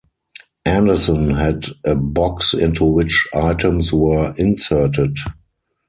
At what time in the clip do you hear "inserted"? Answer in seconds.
4.35-5.15